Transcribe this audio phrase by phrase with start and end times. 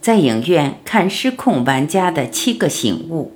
[0.00, 3.32] 在影院看失控玩家的七个醒悟。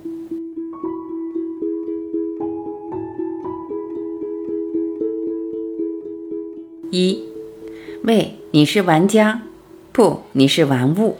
[6.89, 7.21] 一，
[8.03, 9.43] 喂，你是玩家？
[9.91, 11.17] 不，你是玩物。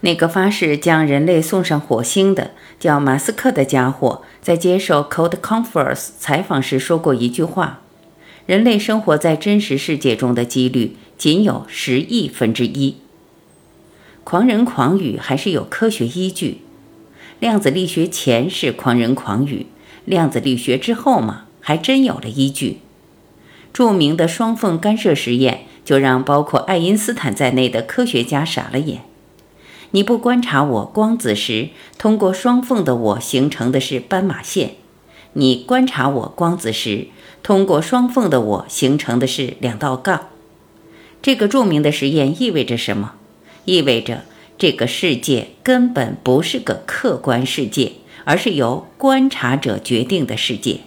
[0.00, 2.50] 那个发誓将人类送上火星的
[2.80, 7.82] 叫马斯克的家伙，在接受 Code Conference 采访时说过一句话
[8.46, 12.96] ：“人类生活在真实世界中的几率仅有十亿分之一。”
[14.24, 16.58] 狂人狂语还是有科学依据。
[17.40, 19.66] 量子力学前是狂人狂语，
[20.04, 22.78] 量子力学之后嘛，还真有了依据。
[23.72, 29.02] 著名的双缝干涉实验就让包括爱因斯坦在内的科学家傻了眼。
[29.90, 34.76] 你不观察我光子时，通过双缝的我形成的是斑马线；
[35.32, 37.08] 你观察我光子时，
[37.42, 40.28] 通过双缝的我形成的是两道杠。
[41.20, 43.14] 这个著名的实验意味着什么？
[43.64, 44.22] 意味着
[44.58, 47.92] 这个世界根本不是个客观世界，
[48.24, 50.80] 而是由观察者决定的世界。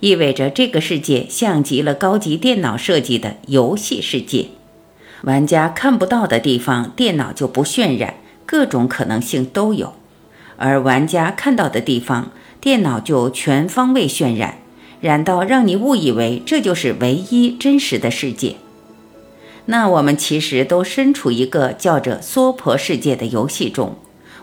[0.00, 4.48] 意味着这个世界像极了高级电脑设计的游戏世界，
[5.22, 9.94] 玩家看不到的地方，电脑就不渲染，各种可能性都有；
[10.56, 14.58] 而玩家看到的地方，电脑就全方位渲染，
[15.00, 18.56] 染到让你误以为这就是唯一真实的世界。
[19.66, 23.96] 那我们其实都身处一个叫着“娑婆世界”的游戏中，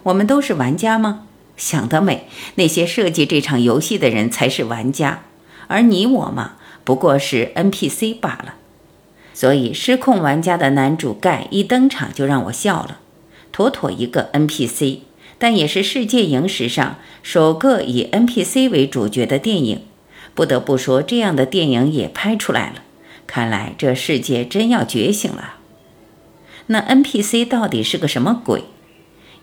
[0.04, 1.26] 我们都是玩家吗？
[1.56, 2.28] 想得美！
[2.56, 5.24] 那些设计这场游戏的人才是玩家。
[5.68, 8.56] 而你我嘛，不过是 NPC 罢了。
[9.34, 13.00] 所以，失控玩家的男主盖一登场就让我笑了，
[13.52, 15.00] 妥妥一个 NPC，
[15.38, 19.84] 但也是世界影史上首个以 NPC 为主角的电影。
[20.36, 22.82] 不得不说，这样的电影也拍出来了。
[23.28, 25.56] 看来这世界真要觉醒了。
[26.68, 28.64] 那 NPC 到底是个什么鬼？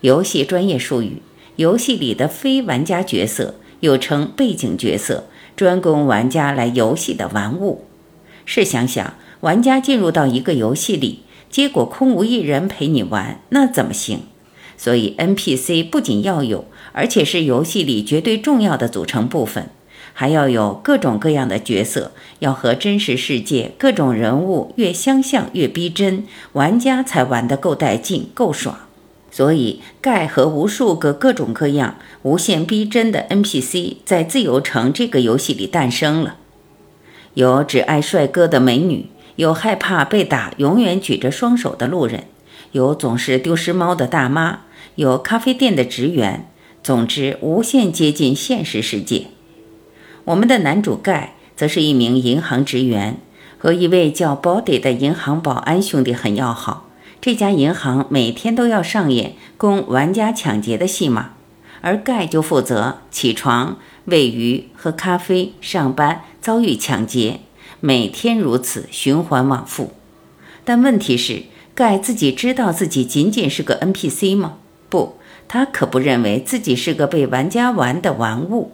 [0.01, 1.21] 游戏专业术语，
[1.57, 5.25] 游戏里的非玩家角色，又称背景角色。
[5.53, 7.85] 专供玩家来游戏的玩物，
[8.45, 11.19] 试想想，玩家进入到一个游戏里，
[11.51, 14.21] 结果空无一人陪你玩，那怎么行？
[14.77, 19.69] 所以 NPC 不仅要有，而且是游戏里绝对重要的组成部分，
[20.13, 28.77] 还要有各种各样的角色，要和真实世界各种人物越相像越逼真，玩家才玩得够带劲、够爽。
[29.33, 36.35] 所以，盖和无数个各种各样、无限逼真的 NPC 在自由城这个游戏里诞生了。
[37.35, 39.05] 有只爱帅哥的美女，
[39.37, 42.25] 有害怕被打、永远举着双手的路人，
[42.73, 44.63] 有总是丢失猫的大妈，
[44.95, 46.49] 有咖啡店的职员。
[46.83, 49.27] 总之，无限接近现实世界。
[50.25, 53.17] 我们的男主盖则是一名银行职员，
[53.57, 56.89] 和一位叫 Body 的银行保安兄弟很要好。
[57.19, 61.33] 这家银行每天都要上演供玩家抢劫的戏码，
[61.81, 67.41] 而盖就负责起床、喂鱼、喝咖啡、上班、遭遇抢劫，
[67.79, 69.93] 每天如此循环往复。
[70.63, 71.43] 但问题是，
[71.75, 74.57] 盖自己知道自己仅仅是个 NPC 吗？
[74.89, 75.17] 不，
[75.47, 78.71] 他可不认为自己是个被玩家玩的玩物。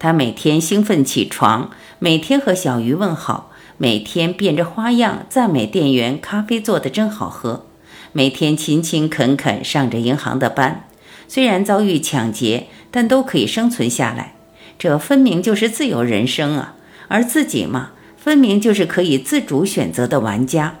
[0.00, 3.52] 他每天兴奋起床，每天和小鱼问好。
[3.76, 7.64] 每天变着花样赞美店员咖啡做的真好喝，
[8.12, 10.84] 每天勤勤恳恳上着银行的班，
[11.26, 14.34] 虽然遭遇抢劫，但都可以生存下来。
[14.78, 16.74] 这分明就是自由人生啊！
[17.08, 20.76] 而自己嘛，分明就是可以自主选择的玩家。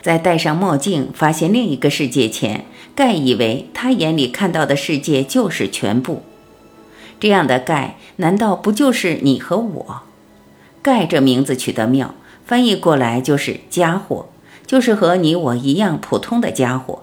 [0.00, 2.64] 在戴上墨镜发现另一个世界前，
[2.94, 6.22] 盖以为他眼里看到的世界就是全部。
[7.20, 10.02] 这样的盖，难道不就是你和我？
[10.82, 12.14] 盖这名字取得妙，
[12.46, 14.28] 翻译过来就是家伙，
[14.66, 17.02] 就是和你我一样普通的家伙。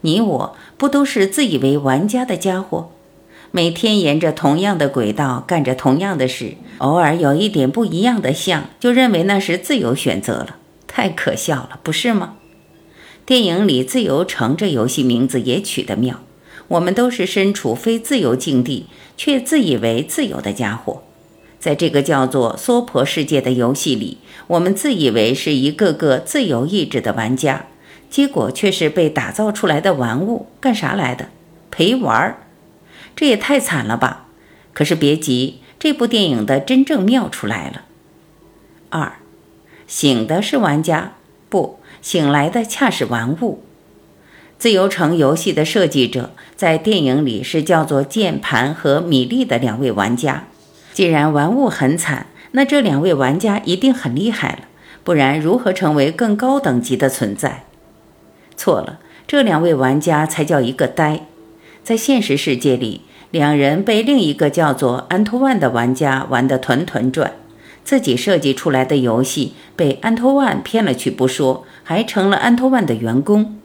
[0.00, 2.90] 你我不都是自以为玩家的家伙？
[3.50, 12.36] 每天沿着同样的轨道干着同样的事，偶尔有一点不一样的像，就认为那是自由选择了，太可笑了，不是吗？
[13.26, 16.20] 电影里“自由城”这游戏名字也取得妙，
[16.72, 18.86] 我们都是身处非自由境地，
[19.18, 21.02] 却自以为自由的家伙。
[21.60, 24.16] 在这个叫做“娑婆世界”的游戏里，
[24.46, 27.66] 我们自以为是一个个自由意志的玩家，
[28.08, 30.46] 结果却是被打造出来的玩物。
[30.60, 31.28] 干啥来的？
[31.70, 32.38] 陪玩儿？
[33.14, 34.28] 这也太惨了吧！
[34.72, 37.82] 可是别急，这部电影的真正妙出来了。
[38.88, 39.12] 二，
[39.86, 41.12] 醒的是玩家，
[41.50, 43.62] 不，醒来的恰是玩物。
[44.62, 50.44] 自由城游戏的设计者在电影里是叫做键盘和米粒的两位玩家。
[50.92, 54.58] 既然玩物很惨，那这两位玩家一定很厉害了，
[55.02, 57.64] 不然如何成为更高等级的存在？
[58.56, 61.26] 错了，这两位玩家才叫一个呆。
[61.82, 63.00] 在现实世界里，
[63.32, 67.32] 两人被另一个叫做安托万的玩家玩得团团转，
[67.82, 73.58] 自己设计出来的游戏被安托万骗了去不说，还成了安托万的员工。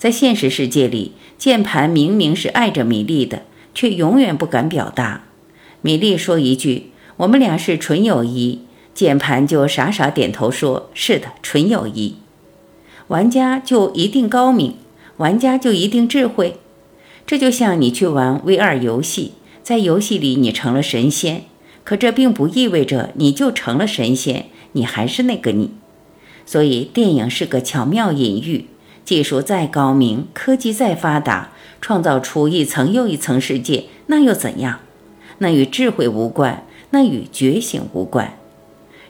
[0.00, 3.42] 在现实世界里，键盘明明是爱着米粒的，
[3.74, 5.24] 却永远不敢表达。
[5.82, 8.60] 米粒说一句：“我们俩是纯友谊。”
[8.94, 12.16] 键盘就傻傻点头说：“是的，纯友谊。”
[13.08, 14.76] 玩家就一定高明，
[15.18, 16.56] 玩家就一定智慧。
[17.26, 19.32] 这就像你去玩 VR 游戏，
[19.62, 21.44] 在游戏里你成了神仙，
[21.84, 25.72] 可这并不意味着你就成了神仙，你还是那个你。
[26.46, 28.64] 所以电影是个巧妙隐喻，
[29.04, 31.50] 技术再高明，科技再发达，
[31.80, 34.80] 创造出一层又一层世界，那又怎样？
[35.38, 38.34] 那与智慧无关，那与觉醒无关。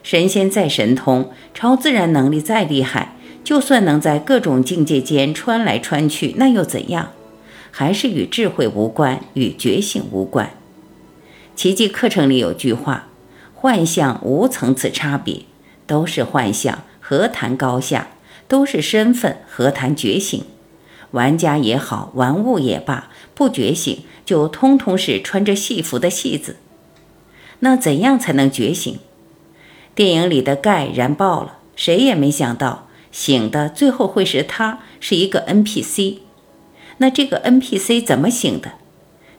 [0.03, 7.11] 神仙再神通，超自然能力再厉害，就算能在各种境界间穿来穿去，那又怎样？
[7.69, 10.51] 还是与智慧无关，与觉醒无关。
[11.55, 13.07] 奇迹课程里有句话
[13.53, 15.41] ：“幻象无层次差别，
[15.85, 18.07] 都是幻象，何谈高下？
[18.51, 20.43] 都是身份，何谈觉醒？
[21.11, 26.57] 玩家也好，玩物也罢，不觉醒，就通通是穿着戏服的戏子。
[27.59, 28.99] 那怎样才能觉醒？”
[29.95, 36.17] 电影里的盖燃爆了，谁也没想到醒的最后会是他，是一个 NPC。
[36.97, 38.73] 那这个 NPC 怎么醒的？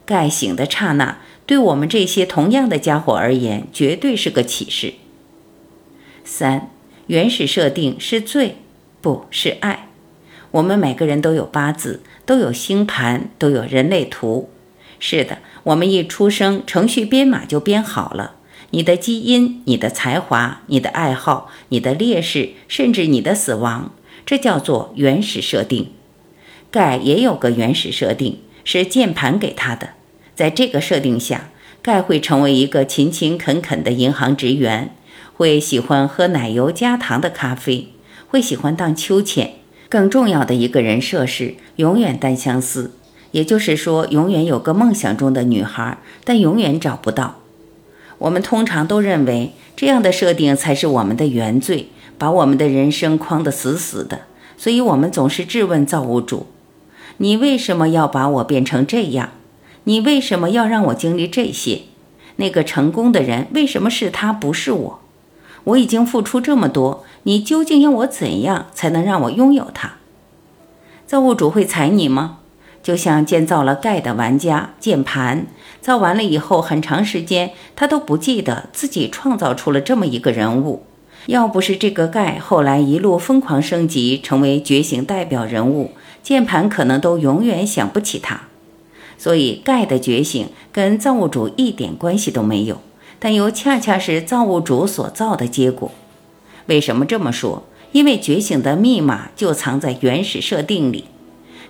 [0.06, 4.94] 盖醒的刹那，对我们这些同样的家伙而言，绝对是个启示。
[6.24, 6.70] 三，
[7.08, 8.56] 原始设定是罪，
[9.02, 9.88] 不是爱。
[10.52, 14.48] 我们每个人都有八字，都有星盘，都有人类图。
[14.98, 18.36] 是的，我们一出生，程序编码就编好了。
[18.70, 23.92] 你的基因、你的才华、你的爱好、你的劣势，甚至你的死亡，
[24.24, 25.90] 这叫做原始设定。
[26.70, 29.90] 盖也有个原始设定，是键盘给他的。
[30.34, 31.50] 在这个设定下，
[31.82, 34.94] 盖会成为一个勤勤恳恳的银行职员，
[35.34, 37.88] 会喜欢喝奶油加糖的咖啡，
[38.32, 39.52] 会喜欢荡秋千。
[39.90, 42.92] 更重要的一个人设是永远单相思，
[43.32, 47.40] 也就是说，永远有个梦想中的女孩，但永远找不到。
[48.16, 54.22] 我们通常都认为这样的设定才是我们的原罪，把我们的人生框得死死的。
[54.56, 56.46] 所以，我们总是质问造物主
[57.18, 59.32] ：“你为什么要把我变成这样？
[59.84, 61.82] 你为什么要让我经历这些？
[62.36, 65.00] 那个成功的人为什么是他，不是我？
[65.64, 69.94] 我已经付出这么多，你究竟要我怎样才能让我拥有它？”
[71.06, 72.38] 造物主会踩你吗？
[72.82, 75.46] 就像建造了盖的玩家键盘，
[75.80, 80.84] 造完了以后，很长时间他都不记得自己创造出了这么一个人物。
[81.26, 85.92] 要不是这个盖后来一路疯狂升级，成为觉醒代表人物，
[86.24, 88.48] 键盘可能都永远想不起他。
[89.16, 92.80] 所以盖的觉醒跟造物主一点关系都没有，
[93.20, 95.92] 但又恰恰是造物主所造的结果。
[96.72, 97.64] 为什么这么说？
[97.92, 101.04] 因为觉醒的密码就藏在原始设定里。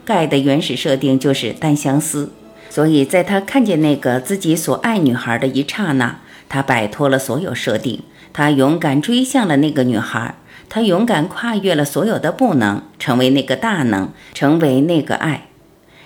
[0.05, 2.31] 盖的原始设定就是单相思，
[2.71, 10.37] 所以在他看见那个自己所爱女孩的一刹那，他摆脱了所有设定，他勇敢追向了那个女孩，
[10.69, 15.49] 他勇敢跨越了所有的不能，成为那个大能，成为那个爱。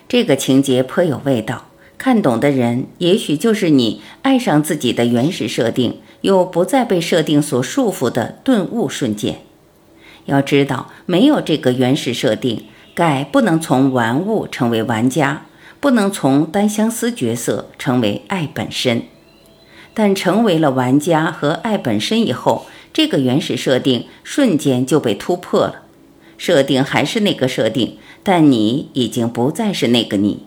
[0.08, 1.66] 这个情节颇有味道，
[1.98, 9.40] 看懂的人也许就是你爱上自己的原始设定，又不再被设定所束缚的顿悟瞬间。
[10.26, 12.64] 要知道，没有这个原始设定。
[12.94, 15.44] 盖不能从玩物成为玩家，
[15.80, 19.02] 不能从单相思角色成为爱本身，
[19.92, 25.82] 但成为了玩家和爱本身以后，这个原始设定瞬间就被突破了。
[26.38, 30.45] 设定还是那个设定，但你已经不再是那个你。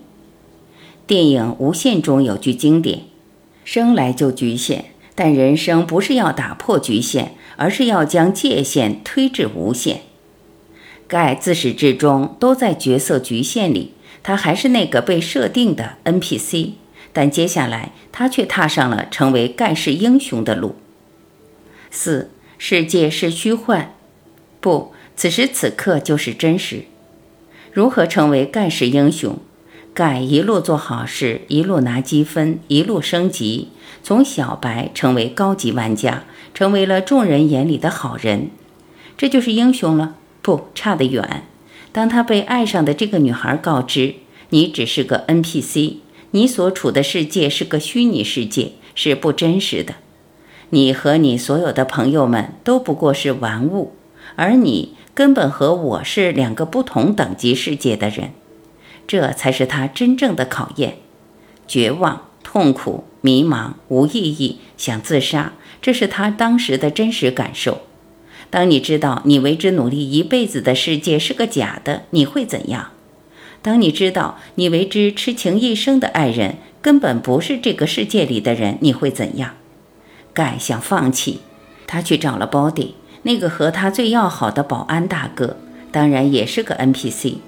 [1.10, 3.00] 电影《无限》中有句经典
[3.66, 10.02] ：“生来就局限，但人生不是要打破局限，而是要将界限推至无限。”
[11.08, 16.74] 盖自始至终都在角色局限里，他还是那个被设定的 NPC，
[17.12, 20.76] 但接下来他却踏上了成为盖世英雄的路。
[21.90, 23.96] 四世界是虚幻，
[24.60, 26.84] 不，此时此刻就是真实。
[27.72, 29.36] 如何成为盖世英雄？
[30.00, 33.68] 盖一路做好事，一路拿积分，一路升级，
[34.02, 38.48] 从小白成为高级玩家，成为了众人眼里的好人，
[39.18, 40.14] 这就是英雄了。
[40.40, 41.44] 不差得远。
[41.92, 44.14] 当他被爱上的这个女孩告知，
[44.48, 45.96] 你只是个 NPC，
[46.30, 49.96] 你所处的世界是个虚拟世界，是不真实的。
[50.70, 53.92] 你和你所有的朋友们都不过是玩物，
[54.36, 58.30] 而你根本和我是两个不同等级世界的人。
[59.10, 60.98] 这才是他真正的考验：
[61.66, 67.80] 绝望、痛苦、迷茫、无意义、想自杀，这是他当时的真实感受。
[68.50, 72.92] 当你知道你为之努力一辈子的世界是个假的，你会怎样？
[73.62, 79.56] 当你知道你为之痴情一生的爱人根本不是这个世界里的人，你会怎样？
[80.32, 81.40] 盖想放弃，
[81.88, 82.92] 他去找了 Body，
[83.24, 85.56] 那个和他最要好的保安大哥，
[85.90, 87.38] 当然也是个 NPC。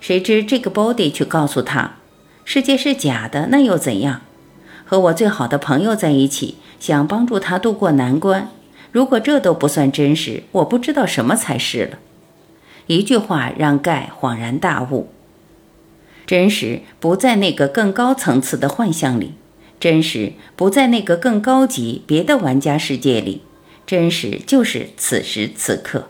[0.00, 1.96] 谁知这个 Body 却告诉他，
[2.44, 4.22] 世界是假的，那又怎样？
[4.84, 8.50] 和我最好的朋友在一起，想帮助他渡过难关。
[8.90, 11.98] 如果这都不算真实，我不知道什么才是了。
[12.86, 15.10] 一句话让盖恍然大悟：
[16.26, 19.34] 真实不在那个更高层次的幻象里，
[19.78, 23.42] 真实不在那个更高级别的玩家世界里，
[23.86, 26.08] 真实就是此时此刻，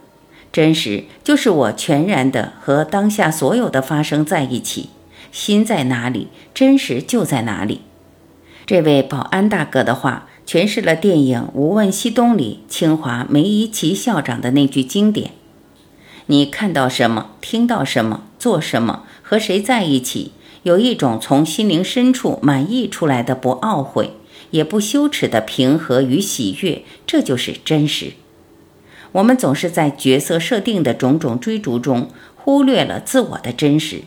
[0.53, 4.91] 真实就是我全然的和当下所有的发生在一起。
[5.31, 7.83] 心在哪里，真实就在哪里。
[8.67, 10.27] 这位保安大哥的话。
[10.49, 15.33] 诠释了电影《无问西东》里清华梅贻琦校长的那句经典
[16.25, 24.13] ：“你看到什么，听到什么，做什么，和谁在一起，有一种从心灵深处满溢出来的不懊悔
[24.53, 28.15] 也不羞耻的平和与喜悦，这就是真实。”
[29.13, 34.03] 我们总是在角色设定的种种追逐中忽略了自我的真实，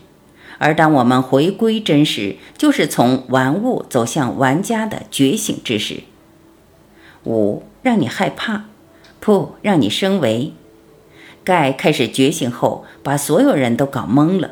[0.57, 6.01] 而当我们回归真实，就是从玩物走向玩家的觉醒之时。
[7.23, 8.65] 五让你害怕，
[9.19, 10.53] 不让你升维。
[11.43, 14.51] 盖开始觉醒后，把所有人都搞懵了。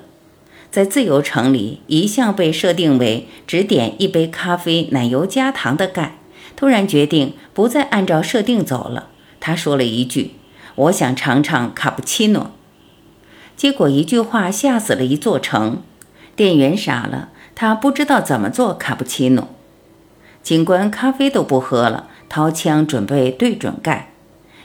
[0.72, 6.18] 在自由城里，一向被设定为只点一杯咖啡、奶油加糖的盖，
[6.56, 9.10] 突然决定不再按照设定走了。
[9.40, 10.32] 他说了一句
[10.80, 12.52] ：“我想尝尝卡布奇诺。”
[13.58, 15.82] 结果一句话吓死了一座城。
[16.36, 19.50] 店员傻了，他不知道怎么做卡布奇诺。
[20.42, 22.08] 警官咖啡都不喝了。
[22.30, 24.12] 掏枪准备对准盖，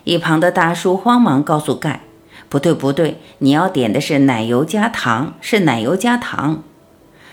[0.04, 2.02] 一旁的大叔慌忙告诉盖
[2.50, 6.62] ：“不对，不对，你要点的是奶油加糖，是奶油加糖。”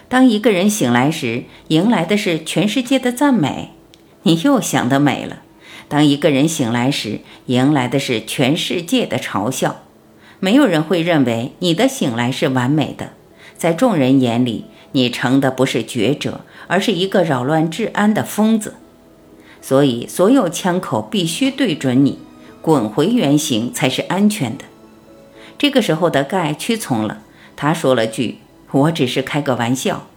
[0.07, 3.73] 当一个人醒来时，迎来的是全世界的赞美。
[4.23, 5.41] 你又想得美了。
[5.91, 9.81] 当一个人醒来时，迎来的是全世界的嘲笑。
[10.39, 13.09] 没有人会认为你的醒来是完美的。
[13.57, 18.75] 在众人眼里，你成的不是觉者，而是一个扰乱治安的疯子。
[19.61, 22.19] 所以，所有枪口必须对准你，
[22.61, 24.63] 滚回原形才是安全的。
[25.57, 27.21] 这个时候的盖屈从了，
[27.57, 28.37] 他说了句
[28.71, 30.07] ：“我只是开个玩笑。”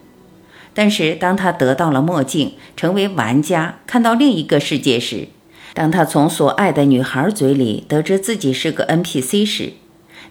[0.73, 5.29] 但是，当他得到了墨镜，成为玩家，看到另一个世界时，
[5.75, 9.73] 当他从所爱的女孩嘴里得知自己是个 NPC 时，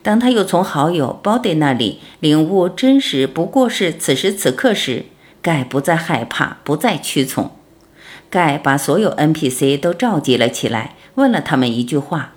[0.02, 5.06] 当他又从好友 Body 那里领悟真实不过是此时此刻时，
[5.42, 7.52] 盖不再害怕，不再屈从。
[8.30, 12.34] 盖把所有 NPC 都召集了起来，问了他们一句话：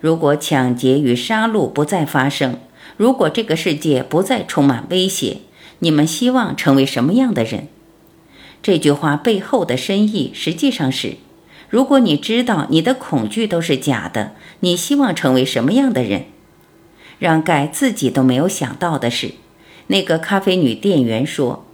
[0.00, 2.58] 如果抢劫与杀戮不再发生，
[2.96, 5.38] 如果这个世界不再充满威胁，
[5.78, 7.68] 你们希望成为什么样的人？
[8.62, 11.16] 这句话背后的深意实际上是：
[11.72, 16.26] 如果你知道你的恐惧都是假的，你希望成为什么样的人？
[17.18, 19.36] 让盖自己都没有想到的是，
[19.86, 21.64] 那个咖啡女店员说：“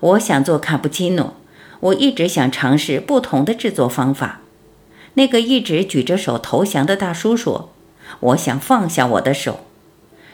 [0.00, 1.34] 我想做卡布奇诺。”
[1.78, 4.40] 我一直想尝试不同的制作方法。
[5.14, 7.70] 那个一直举着手投降的大叔说
[8.18, 9.60] ：“我想放下我的手。”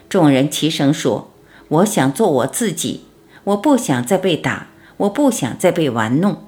[0.09, 1.31] 众人齐声说
[1.69, 3.03] ：“我想做我自己。
[3.45, 6.45] 我不想再被打，我不想再被玩弄。”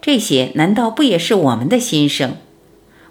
[0.00, 2.36] 这些难道不也是我们的心声？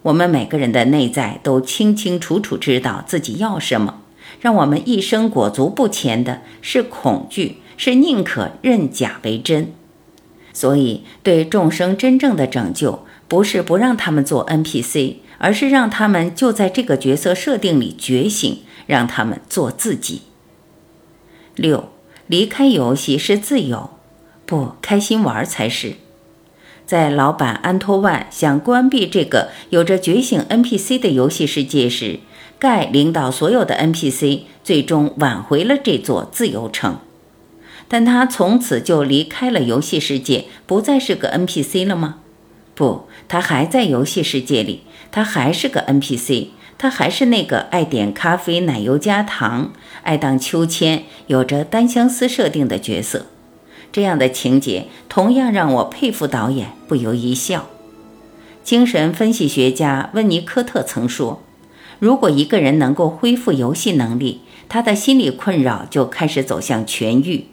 [0.04, 4.02] 我们每个人的内在都清清楚楚知道自己要什么。
[4.40, 9.74] 让我们一生裹足不前的是恐惧，是宁可认假为真。
[10.54, 20.22] 所以，对众生真正的拯救，不是不让他们做 NPC，而是让他们就在这个角色设定里觉醒，让他们做自己。
[21.56, 21.90] 六，
[22.28, 23.90] 离开游戏是自由，
[24.46, 25.96] 不开心玩才是。
[26.88, 32.22] 在老板安托万想关闭这个有着觉醒 NPC 的游戏世界时，
[32.58, 37.00] 盖领导所有的 NPC，最终挽回了这座自由城。
[37.90, 42.20] 但他从此就离开了游戏世界，不再是个 NPC 了吗？
[42.74, 53.26] 不，他还在游戏世界里，他还是个 NPC，他还是那个爱点咖啡、奶油加糖、爱荡秋千、有着单相思设定的角色。
[53.98, 57.66] 这样的情节同样让我佩服导演，不由一笑。
[58.64, 61.42] 精神分析学家温尼科特曾说
[61.98, 67.46] ：“如果一个人能够恢复游戏能力，他的心理困扰就开始走向痊愈。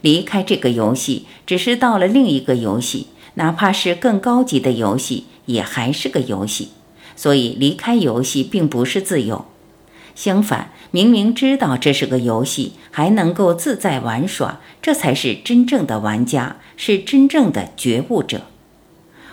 [0.00, 6.70] 离开这个游戏，只是到了另一个游戏，哪怕是更高级的游戏，也还是个游戏。
[7.14, 9.44] 所以，离开游戏并不是自由。
[10.14, 18.42] 相反，明明知道这是个游戏，还能够自在玩耍，这才是真正的玩家，是真正的觉悟者。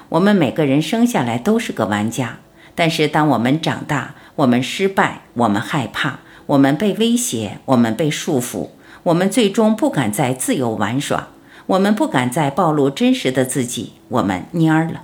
[0.10, 2.40] 我们每个人生下来都是个玩家，
[2.74, 8.70] 但是当我们长大，我们失败，我们害怕，我们被威胁，我们被束缚，
[9.04, 11.28] 我们最终不敢再自由玩耍，
[11.68, 15.04] 我们不敢再暴露真实的自己，我们蔫儿了，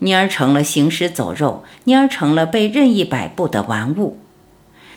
[0.00, 4.18] 蔫儿成了行尸走肉，蔫儿成了被任意摆布的玩物。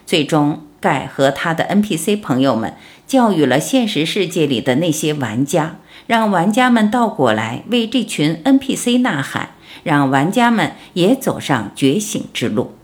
[0.05, 2.75] 最终，盖和他的 NPC 朋友们
[3.07, 12.75] 教育了现实世界里的那些玩家，让玩家们倒过来为这群 NPC 呐喊，让玩家们也走上觉醒之路。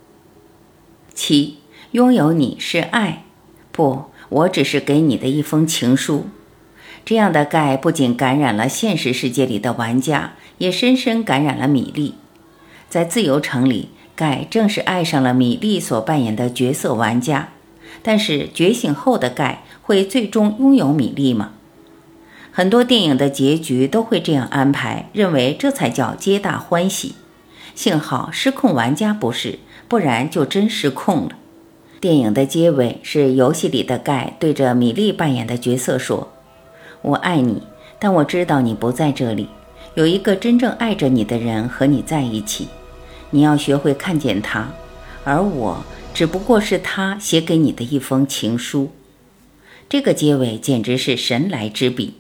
[1.14, 1.60] 七，
[1.92, 3.24] 拥有你是爱，
[3.72, 6.26] 不，我只是给你的一封情书。
[7.06, 12.16] 这样的盖不仅感染了现实世界里的玩家，也深深感染了米粒，
[12.90, 13.90] 在自由城里。
[14.22, 17.50] 盖正是爱上了米莉所扮演的角色玩家，
[18.04, 21.54] 但是觉醒后的盖会最终拥有米莉吗？
[22.52, 27.16] 很多电影的结局都会这样安排，认为这才叫皆大欢喜。
[27.74, 31.32] 幸好失控玩家不是，不然就真失控了。
[32.00, 36.32] 电影的结尾是游戏里的盖对着米莉扮演的角色说
[37.02, 37.64] ：“我爱你，
[37.98, 39.50] 但我知道你不在这里，
[39.96, 42.68] 有一个真正爱着你的人和你在一起。”
[43.32, 44.74] 你要学会看见他，
[45.24, 45.84] 而我
[46.14, 48.92] 只不过是他写给你的一封情书。
[49.90, 52.14] 这个结尾简直是神来之笔。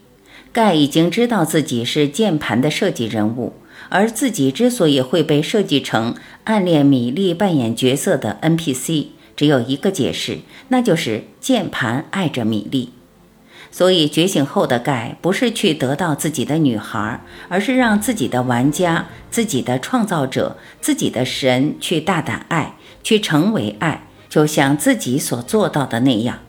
[0.53, 3.53] 盖已经知道自己是键盘的设计人物，
[3.87, 12.89] 而自己之所以会被设计成暗恋米莉扮演角色的 NPC，只有一个解释，那就是键盘爱着米莉。
[13.71, 26.39] 所以，觉醒后的盖不是去得到自己的女孩，而是让自己的玩家、自己的创造者、自己的神去大胆爱，去成为爱，就像自己所做到的那样。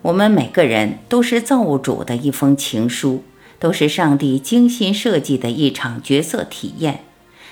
[0.00, 3.22] 我们每个人都是造物主的一封情书，
[3.58, 7.04] 都是上帝精心设计的一场角色体验，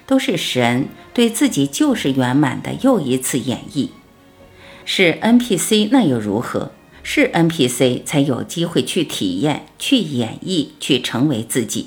[0.06, 3.90] 都是神对自己救世圆满的又一次演绎。
[4.86, 6.72] 是 NPC，那又如何？
[7.02, 11.86] 是 NPC 才有机会去体验、去演绎、去成为自己；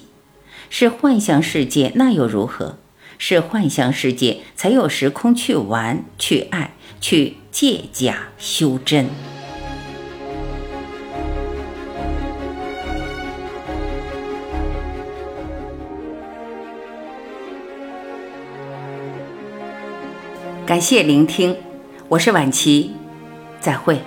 [0.70, 2.78] 是幻想世界，那又如何？
[3.18, 9.08] 是幻想世界才有时空去玩、去爱、去借假修真。
[20.66, 21.56] 感谢聆听，
[22.10, 22.92] 我是晚琪，
[23.62, 24.02] 再会。